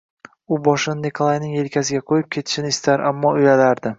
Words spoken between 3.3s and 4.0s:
uyalardi